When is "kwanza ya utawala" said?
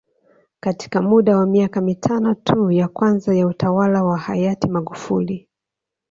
2.87-4.03